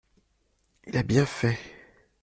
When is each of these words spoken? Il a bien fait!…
Il 0.87 0.97
a 0.97 1.03
bien 1.03 1.27
fait!… 1.27 1.59